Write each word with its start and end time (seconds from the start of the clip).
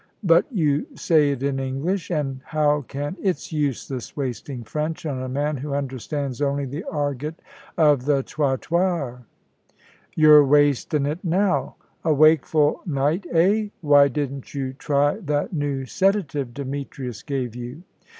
"But 0.23 0.51
you 0.51 0.87
say 0.95 1.29
it 1.29 1.43
in 1.43 1.59
English, 1.59 2.09
and 2.09 2.41
how 2.45 2.81
can?" 2.81 3.15
"It's 3.21 3.53
useless 3.53 4.17
wasting 4.17 4.63
French 4.63 5.05
on 5.05 5.21
a 5.21 5.29
man 5.29 5.57
who 5.57 5.75
understands 5.75 6.41
only 6.41 6.65
the 6.65 6.83
argot 6.85 7.39
of 7.77 8.05
the 8.05 8.23
trottoir." 8.23 9.27
"You're 10.15 10.43
wastin' 10.43 11.05
it 11.05 11.23
now. 11.23 11.75
A 12.03 12.15
wakeful 12.15 12.81
night 12.83 13.27
eh? 13.31 13.67
Why 13.81 14.07
didn't 14.07 14.55
you 14.55 14.73
try 14.73 15.17
that 15.19 15.53
new 15.53 15.85
sedative 15.85 16.51
Demetrius 16.55 17.21
gave 17.21 17.55
you?" 17.55 17.83